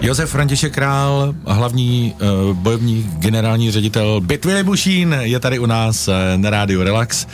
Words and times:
Josef 0.00 0.30
František 0.30 0.74
Král, 0.74 1.34
hlavní 1.46 2.14
uh, 2.14 2.56
bojovník, 2.56 3.06
generální 3.06 3.70
ředitel 3.70 4.20
Bitvy 4.20 4.54
Libušín, 4.54 5.16
je 5.20 5.40
tady 5.40 5.58
u 5.58 5.66
nás 5.66 6.08
uh, 6.08 6.14
na 6.36 6.50
rádiu 6.50 6.82
Relax 6.82 7.26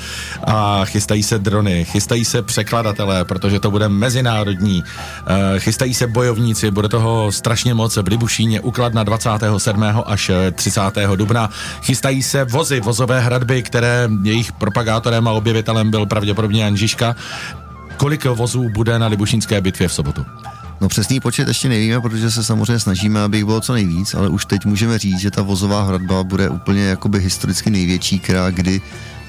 a 0.44 0.84
chystají 0.84 1.22
se 1.22 1.38
drony, 1.38 1.84
chystají 1.84 2.24
se 2.24 2.42
překladatelé, 2.42 3.24
protože 3.24 3.60
to 3.60 3.70
bude 3.70 3.88
mezinárodní, 3.88 4.82
uh, 4.82 5.58
chystají 5.58 5.94
se 5.94 6.06
bojovníci, 6.06 6.70
bude 6.70 6.88
toho 6.88 7.32
strašně 7.32 7.74
moc 7.74 7.96
v 7.96 8.08
Libušíně, 8.08 8.60
uklad 8.60 8.94
na 8.94 9.02
27. 9.02 9.84
až 10.06 10.30
30. 10.52 10.80
dubna, 11.16 11.50
chystají 11.82 12.22
se 12.22 12.44
vozy, 12.44 12.80
vozové 12.80 13.20
hradby, 13.20 13.62
které 13.62 14.08
jejich 14.22 14.52
propagátorem 14.52 15.28
a 15.28 15.32
objevitelem 15.32 15.90
byl 15.90 16.06
pravděpodobně 16.06 16.64
Jan 16.64 16.76
Žižka. 16.76 17.16
Kolik 17.96 18.24
vozů 18.24 18.68
bude 18.74 18.98
na 18.98 19.06
Libušínské 19.06 19.60
bitvě 19.60 19.88
v 19.88 19.92
sobotu? 19.92 20.26
No 20.80 20.88
přesný 20.88 21.20
počet 21.20 21.48
ještě 21.48 21.68
nevíme, 21.68 22.00
protože 22.00 22.30
se 22.30 22.44
samozřejmě 22.44 22.78
snažíme, 22.78 23.20
aby 23.22 23.36
jich 23.36 23.44
bylo 23.44 23.60
co 23.60 23.72
nejvíc, 23.72 24.14
ale 24.14 24.28
už 24.28 24.44
teď 24.44 24.64
můžeme 24.64 24.98
říct, 24.98 25.18
že 25.18 25.30
ta 25.30 25.42
vozová 25.42 25.82
hradba 25.82 26.24
bude 26.24 26.48
úplně 26.48 26.82
jakoby 26.84 27.20
historicky 27.20 27.70
největší, 27.70 28.18
která 28.18 28.50
kdy 28.50 28.80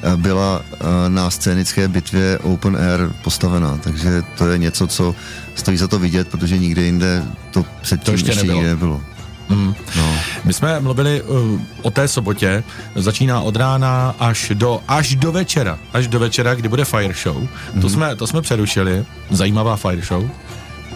eh, 0.04 0.18
byla 0.18 0.62
eh, 0.74 0.78
na 1.10 1.30
scénické 1.30 1.88
bitvě 1.88 2.38
Open 2.38 2.78
Air 2.78 3.12
postavená, 3.24 3.78
takže 3.78 4.22
to 4.38 4.48
je 4.48 4.58
něco, 4.58 4.88
co 4.88 5.16
stojí 5.56 5.78
za 5.78 5.88
to 5.88 6.00
vidět, 6.00 6.28
protože 6.28 6.58
nikde 6.58 6.82
jinde 6.82 7.24
to 7.52 7.66
předtím 7.82 8.06
To 8.06 8.12
ještě 8.12 8.30
ještě 8.32 8.48
nebylo. 8.48 8.64
nebylo. 8.64 9.02
Mm. 9.50 9.76
No. 9.98 10.14
My 10.46 10.54
jsme 10.54 10.80
mluvili 10.80 11.22
uh, 11.22 11.62
o 11.82 11.92
té 11.92 12.08
sobotě, 12.08 12.64
začíná 12.96 13.42
od 13.42 13.56
rána 13.56 14.16
až 14.20 14.52
do, 14.54 14.82
až 14.88 15.16
do 15.16 15.32
večera, 15.32 15.80
až 15.94 16.08
do 16.08 16.20
večera, 16.20 16.56
kdy 16.56 16.70
bude 16.70 16.86
fire 16.86 17.14
show. 17.24 17.38
Mm. 17.38 17.48
Mhm. 17.74 17.82
To, 17.82 17.90
jsme, 17.90 18.16
to 18.16 18.28
jsme 18.28 18.42
přerušili, 18.42 19.06
zajímavá 19.30 19.76
fire 19.76 20.02
show. 20.02 20.30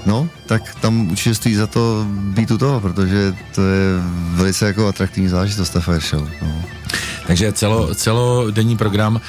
No, 0.05 0.29
tak 0.45 0.75
tam 0.75 1.11
určitě 1.11 1.35
stojí 1.35 1.55
za 1.55 1.67
to 1.67 2.05
být 2.09 2.51
u 2.51 2.57
toho, 2.57 2.79
protože 2.79 3.33
to 3.55 3.61
je 3.61 3.99
velice 4.33 4.65
jako 4.67 4.87
atraktivní 4.87 5.29
záležitost, 5.29 5.69
ta 5.69 5.79
fire 5.79 5.99
show. 5.99 6.29
No. 6.41 6.63
Takže 7.27 7.51
celo, 7.51 7.95
celodenní 7.95 8.77
program. 8.77 9.21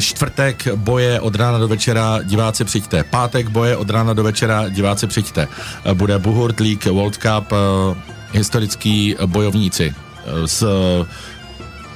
Čtvrtek 0.00 0.68
boje 0.74 1.20
od 1.20 1.34
rána 1.34 1.58
do 1.58 1.68
večera, 1.68 2.18
diváci 2.22 2.64
přijďte. 2.64 3.04
Pátek 3.04 3.48
boje 3.48 3.76
od 3.76 3.90
rána 3.90 4.12
do 4.12 4.22
večera, 4.22 4.68
diváci 4.68 5.06
přijďte. 5.06 5.48
Bude 5.94 6.18
Buhurt 6.18 6.60
League 6.60 6.84
World 6.84 7.16
Cup, 7.16 7.52
eh, 7.52 7.96
historický 8.32 9.16
bojovníci 9.26 9.94
eh, 9.94 10.46
z 10.48 10.64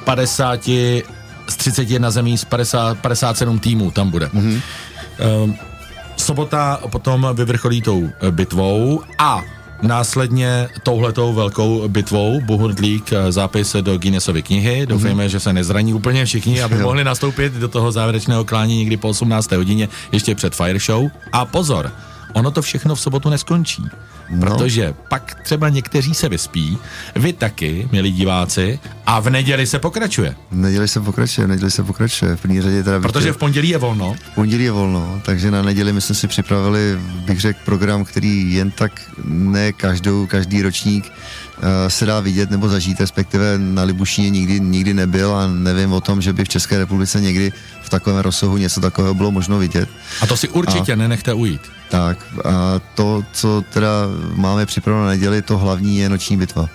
50, 0.04 0.68
z 1.48 1.56
31 1.56 2.10
zemí, 2.10 2.38
z 2.38 2.44
50, 2.44 2.98
57 2.98 3.58
týmů 3.58 3.90
tam 3.90 4.10
bude. 4.10 4.26
Mm-hmm. 4.26 4.60
Sobota 6.24 6.80
potom 6.88 7.28
vyvrcholí 7.34 7.82
tou 7.82 8.08
eh, 8.08 8.30
bitvou 8.30 9.02
a 9.18 9.42
Následně 9.82 10.68
touhletou 10.82 11.32
velkou 11.32 11.88
bitvou 11.88 12.40
League 12.80 13.12
eh, 13.12 13.32
zápis 13.32 13.76
do 13.80 13.98
Guinnessovy 13.98 14.42
knihy. 14.42 14.86
Doufejme, 14.86 15.26
mm-hmm. 15.26 15.28
že 15.28 15.40
se 15.40 15.52
nezraní 15.52 15.94
úplně 15.94 16.24
všichni, 16.24 16.62
aby 16.62 16.74
Jo. 16.74 16.82
mohli 16.82 17.04
nastoupit 17.04 17.52
do 17.52 17.68
toho 17.68 17.92
závěrečného 17.92 18.44
klání 18.44 18.78
někdy 18.78 18.96
po 18.96 19.08
18. 19.08 19.52
hodině, 19.52 19.88
ještě 20.12 20.34
před 20.34 20.54
Fire 20.54 20.78
Show. 20.78 21.10
A 21.32 21.44
pozor, 21.44 21.92
ono 22.32 22.50
to 22.50 22.62
všechno 22.62 22.94
v 22.94 23.00
sobotu 23.00 23.30
neskončí. 23.30 23.84
No. 24.30 24.46
Protože 24.46 24.94
pak 25.08 25.42
třeba 25.42 25.68
někteří 25.68 26.14
se 26.14 26.28
vyspí, 26.28 26.78
vy 27.16 27.32
taky, 27.32 27.88
milí 27.92 28.12
diváci, 28.12 28.78
a 29.06 29.20
v 29.20 29.30
neděli 29.30 29.66
se 29.66 29.78
pokračuje. 29.78 30.34
V 30.50 30.56
neděli 30.56 30.88
se 30.88 31.00
pokračuje, 31.00 31.46
v 31.46 31.50
neděli 31.50 31.70
se 31.70 31.82
pokračuje. 31.82 32.36
V 32.36 32.40
první 32.40 32.62
řadě 32.62 32.82
teda 32.82 32.98
bych 32.98 33.12
Protože 33.12 33.32
v 33.32 33.36
pondělí 33.36 33.68
je 33.68 33.78
volno. 33.78 34.16
V 34.32 34.34
pondělí 34.34 34.64
je 34.64 34.72
volno, 34.72 35.20
takže 35.24 35.50
na 35.50 35.62
neděli 35.62 35.92
my 35.92 36.00
jsme 36.00 36.14
si 36.14 36.28
připravili, 36.28 36.98
bych 37.26 37.40
řekl, 37.40 37.58
program, 37.64 38.04
který 38.04 38.54
jen 38.54 38.70
tak 38.70 38.92
ne 39.24 39.72
každou, 39.72 40.26
každý 40.26 40.62
ročník 40.62 41.12
se 41.88 42.06
dá 42.06 42.20
vidět 42.20 42.50
nebo 42.50 42.68
zažít, 42.68 43.00
respektive 43.00 43.58
na 43.58 43.82
Libušíně 43.82 44.30
nikdy, 44.30 44.60
nikdy 44.60 44.94
nebyl 44.94 45.34
a 45.36 45.46
nevím 45.46 45.92
o 45.92 46.00
tom, 46.00 46.22
že 46.22 46.32
by 46.32 46.44
v 46.44 46.48
České 46.48 46.78
republice 46.78 47.20
někdy 47.20 47.52
v 47.82 47.90
takovém 47.90 48.18
rozsahu 48.18 48.56
něco 48.56 48.80
takového 48.80 49.14
bylo 49.14 49.30
možno 49.30 49.58
vidět. 49.58 49.88
A 50.20 50.26
to 50.26 50.36
si 50.36 50.48
určitě 50.48 50.92
a... 50.92 50.96
nenechte 50.96 51.34
ujít. 51.34 51.60
Tak 51.90 52.18
a 52.44 52.80
to, 52.94 53.24
co 53.32 53.64
teda 53.72 53.90
máme 54.34 54.66
připraveno 54.66 55.04
na 55.04 55.10
neděli, 55.10 55.42
to 55.42 55.58
hlavní 55.58 55.98
je 55.98 56.08
noční 56.08 56.36
bitva. 56.36 56.68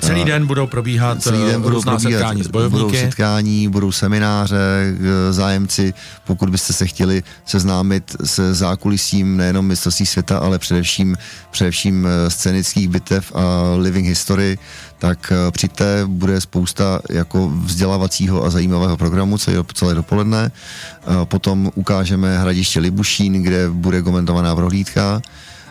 Celý 0.00 0.24
den 0.24 0.46
budou 0.46 0.66
probíhat 0.66 1.22
Celý 1.22 1.38
den 1.38 1.54
eh, 1.54 1.58
budou 1.58 1.74
různá 1.76 1.92
probíhat, 1.92 2.18
setkání 2.18 2.42
s 2.42 2.46
budou 2.46 2.70
bojovníky. 2.70 3.04
setkání, 3.04 3.68
budou 3.68 3.92
semináře, 3.92 4.56
eh, 4.58 5.32
zájemci, 5.32 5.94
pokud 6.26 6.50
byste 6.50 6.72
se 6.72 6.86
chtěli 6.86 7.22
seznámit 7.46 8.16
se 8.24 8.54
zákulisím 8.54 9.36
nejenom 9.36 9.66
mistrovství 9.66 10.06
světa, 10.06 10.38
ale 10.38 10.58
především, 10.58 11.16
především 11.50 12.06
eh, 12.06 12.30
scénických 12.30 12.88
bitev 12.88 13.32
a 13.34 13.74
living 13.76 14.06
history, 14.06 14.58
tak 14.98 15.32
eh, 15.32 15.50
přijďte, 15.50 16.02
bude 16.06 16.40
spousta 16.40 17.00
jako 17.10 17.48
vzdělávacího 17.48 18.44
a 18.44 18.50
zajímavého 18.50 18.96
programu 18.96 19.38
celé, 19.38 19.64
celé 19.74 19.94
dopoledne. 19.94 20.50
Eh, 20.50 21.24
Potom 21.24 21.70
ukážeme 21.74 22.38
hradiště 22.38 22.80
Libušín, 22.80 23.42
kde 23.42 23.70
bude 23.70 24.02
komentovaná 24.02 24.56
prohlídka. 24.56 25.22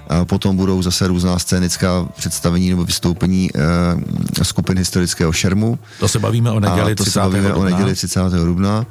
A 0.08 0.26
potom 0.26 0.56
budou 0.56 0.82
zase 0.82 1.08
různá 1.08 1.40
scénická 1.40 2.08
představení 2.16 2.70
nebo 2.70 2.86
vystoupení 2.86 3.50
eh, 3.56 4.44
skupin 4.44 4.78
historického 4.78 5.32
šermu. 5.32 5.80
To 6.00 6.08
se 6.08 6.20
bavíme 6.20 6.52
o 6.52 6.60
neděli 6.60 6.92
a 6.92 6.96
to 6.96 7.04
30. 7.04 7.12
se 7.12 7.20
bavíme 7.20 7.54
o 7.54 7.64
neděli 7.64 7.96
30. 7.96 8.20
dubna. 8.46 8.86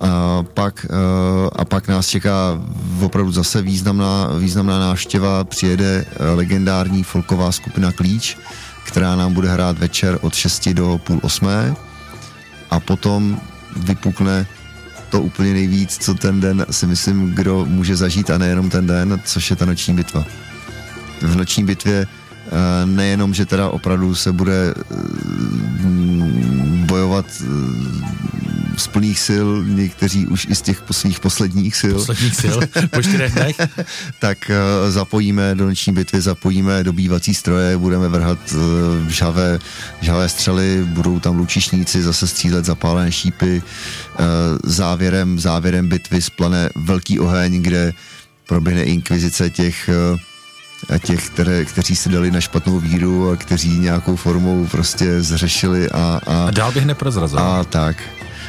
A 0.00 0.42
pak, 0.54 0.86
eh, 0.90 1.50
a 1.56 1.64
pak 1.64 1.88
nás 1.88 2.06
čeká 2.06 2.60
opravdu 3.02 3.32
zase 3.32 3.62
významná, 3.62 4.30
významná 4.38 4.78
návštěva. 4.78 5.44
Přijede 5.44 6.04
eh, 6.10 6.30
legendární 6.30 7.04
folková 7.04 7.52
skupina 7.52 7.92
Klíč, 7.92 8.36
která 8.84 9.16
nám 9.16 9.34
bude 9.34 9.48
hrát 9.48 9.78
večer 9.78 10.18
od 10.22 10.34
6 10.34 10.68
do 10.68 11.00
půl 11.06 11.20
osmé. 11.22 11.74
A 12.70 12.80
potom 12.80 13.40
vypukne 13.76 14.46
to 15.10 15.22
úplně 15.22 15.52
nejvíc, 15.52 15.98
co 16.00 16.14
ten 16.14 16.40
den 16.40 16.66
si 16.70 16.86
myslím, 16.86 17.34
kdo 17.34 17.64
může 17.64 17.96
zažít 17.96 18.30
a 18.30 18.38
nejenom 18.38 18.70
ten 18.70 18.86
den, 18.86 19.20
což 19.24 19.50
je 19.50 19.56
ta 19.56 19.64
noční 19.64 19.94
bitva. 19.94 20.24
V 21.20 21.36
noční 21.36 21.64
bitvě 21.64 22.06
eh, 22.06 22.86
nejenom, 22.86 23.34
že 23.34 23.46
teda 23.46 23.68
opravdu 23.68 24.14
se 24.14 24.32
bude 24.32 24.74
eh, 24.76 24.84
bojovat 26.86 27.26
eh, 27.40 27.44
z 28.76 28.86
plných 28.86 29.20
sil, 29.28 29.46
někteří 29.66 30.26
už 30.26 30.46
i 30.50 30.54
z 30.54 30.62
těch 30.62 30.82
svých 30.90 31.20
posledních 31.20 31.76
sil, 31.82 31.94
Posledních 31.94 32.36
sil 32.42 32.56
po 32.90 33.02
čtyřech 33.02 33.32
dnech. 33.32 33.56
tak 34.20 34.50
zapojíme 34.88 35.54
do 35.54 35.66
noční 35.66 35.92
bitvy, 35.92 36.20
zapojíme 36.20 36.84
dobývací 36.84 37.34
stroje, 37.34 37.76
budeme 37.76 38.08
vrhat 38.08 38.38
žhavé, 39.08 39.58
žhavé 40.00 40.28
střely, 40.28 40.84
budou 40.84 41.20
tam 41.20 41.38
lučišníci 41.38 42.02
zase 42.02 42.26
střílet 42.26 42.64
zapálené 42.64 43.12
šípy. 43.12 43.62
Závěrem, 44.64 45.38
závěrem 45.38 45.88
bitvy 45.88 46.22
splane 46.22 46.70
velký 46.76 47.20
oheň, 47.20 47.62
kde 47.62 47.92
proběhne 48.46 48.82
inkvizice 48.82 49.50
těch 49.50 49.90
a 50.94 50.98
těch, 50.98 51.26
které, 51.30 51.64
kteří 51.64 51.96
si 51.96 52.08
dali 52.08 52.30
na 52.30 52.40
špatnou 52.40 52.78
víru 52.80 53.30
a 53.30 53.36
kteří 53.36 53.78
nějakou 53.78 54.16
formou 54.16 54.66
prostě 54.66 55.22
zřešili 55.22 55.90
a, 55.90 56.20
a, 56.26 56.44
A 56.46 56.50
dál 56.50 56.72
bych 56.72 56.84
neprozrazoval. 56.86 57.60
a 57.60 57.64
tak. 57.64 57.96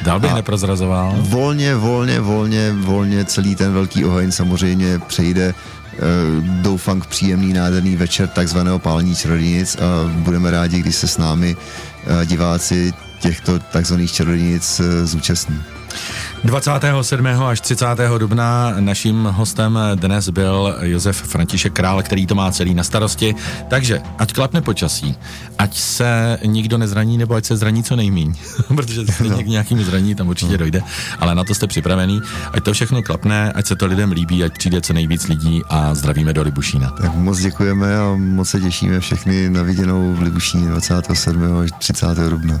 Dál 0.02 0.20
bych 0.20 0.30
a- 0.30 0.34
neprozrazoval. 0.34 1.16
Volně, 1.20 1.74
volně, 1.74 2.20
volně, 2.20 2.72
volně 2.72 3.24
celý 3.24 3.54
ten 3.54 3.72
velký 3.72 4.04
oheň 4.04 4.32
samozřejmě 4.32 4.98
přejde 4.98 5.54
eh, 5.54 5.98
doufám 6.40 7.00
k 7.00 7.06
příjemný 7.06 7.52
nádherný 7.52 7.96
večer 7.96 8.28
takzvaného 8.28 8.78
pálení 8.78 9.16
čarodějnic 9.16 9.76
a 9.76 10.08
budeme 10.08 10.50
rádi, 10.50 10.80
když 10.80 10.96
se 10.96 11.08
s 11.08 11.18
námi 11.18 11.56
eh, 12.22 12.26
diváci 12.26 12.92
těchto 13.20 13.58
takzvaných 13.58 14.12
čarodějnic 14.12 14.80
eh, 14.80 15.06
zúčastní. 15.06 15.60
27. 16.44 17.26
až 17.26 17.60
30. 17.60 17.86
dubna 18.18 18.74
naším 18.80 19.24
hostem 19.24 19.78
dnes 19.94 20.28
byl 20.28 20.76
Josef 20.82 21.16
František 21.16 21.72
Král, 21.72 22.02
který 22.02 22.26
to 22.26 22.34
má 22.34 22.52
celý 22.52 22.74
na 22.74 22.84
starosti. 22.84 23.34
Takže 23.68 24.00
ať 24.18 24.32
klapne 24.32 24.60
počasí, 24.60 25.14
ať 25.58 25.78
se 25.78 26.38
nikdo 26.44 26.78
nezraní, 26.78 27.18
nebo 27.18 27.34
ať 27.34 27.44
se 27.44 27.56
zraní 27.56 27.82
co 27.82 27.96
nejmíň, 27.96 28.34
protože 28.74 29.06
stejně 29.06 29.44
k 29.44 29.46
nějakému 29.46 29.84
zraní 29.84 30.14
tam 30.14 30.28
určitě 30.28 30.58
dojde, 30.58 30.82
ale 31.18 31.34
na 31.34 31.44
to 31.44 31.54
jste 31.54 31.66
připravený. 31.66 32.20
Ať 32.52 32.64
to 32.64 32.72
všechno 32.72 33.02
klapne, 33.02 33.52
ať 33.52 33.66
se 33.66 33.76
to 33.76 33.86
lidem 33.86 34.12
líbí, 34.12 34.44
ať 34.44 34.52
přijde 34.58 34.80
co 34.80 34.92
nejvíc 34.92 35.28
lidí 35.28 35.62
a 35.68 35.94
zdravíme 35.94 36.32
do 36.32 36.42
Libušína. 36.42 36.90
Tak 36.90 37.14
moc 37.14 37.38
děkujeme 37.38 37.98
a 37.98 38.14
moc 38.16 38.48
se 38.48 38.60
těšíme 38.60 39.00
všechny 39.00 39.50
na 39.50 39.62
viděnou 39.62 40.14
v 40.14 40.22
Libušíně 40.22 40.68
27. 40.68 41.56
až 41.56 41.70
30. 41.78 42.06
dubna. 42.30 42.60